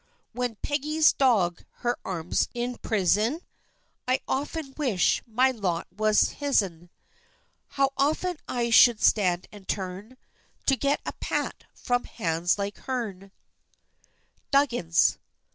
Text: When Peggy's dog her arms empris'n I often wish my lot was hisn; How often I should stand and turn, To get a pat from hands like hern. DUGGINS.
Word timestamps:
When 0.33 0.55
Peggy's 0.63 1.13
dog 1.13 1.63
her 1.85 1.95
arms 2.03 2.47
empris'n 2.55 3.41
I 4.07 4.19
often 4.27 4.73
wish 4.75 5.21
my 5.27 5.51
lot 5.51 5.85
was 5.95 6.29
hisn; 6.39 6.89
How 7.77 7.91
often 7.95 8.37
I 8.47 8.71
should 8.71 8.99
stand 8.99 9.45
and 9.51 9.67
turn, 9.67 10.17
To 10.65 10.75
get 10.75 11.01
a 11.05 11.13
pat 11.19 11.65
from 11.75 12.05
hands 12.05 12.57
like 12.57 12.77
hern. 12.79 13.31
DUGGINS. 14.49 15.19